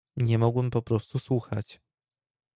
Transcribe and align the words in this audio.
"Nie 0.17 0.37
mogłem 0.37 0.69
poprostu 0.69 1.19
słuchać." 1.19 1.81